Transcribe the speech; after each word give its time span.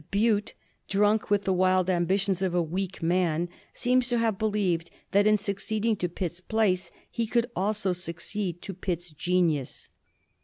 Bute, 0.09 0.55
drunk 0.87 1.29
with 1.29 1.43
the 1.43 1.53
wild 1.53 1.87
ambitions 1.87 2.41
of 2.41 2.55
a 2.55 2.61
weak 2.63 3.03
man, 3.03 3.49
seems 3.71 4.09
to 4.09 4.17
have 4.17 4.39
believed 4.39 4.89
that 5.11 5.27
in 5.27 5.37
succeeding 5.37 5.95
to 5.97 6.09
Pitt's 6.09 6.41
place 6.41 6.89
he 7.11 7.27
could 7.27 7.45
also 7.55 7.93
succeed 7.93 8.63
to 8.63 8.73
Pitt's 8.73 9.11
genius. 9.11 9.89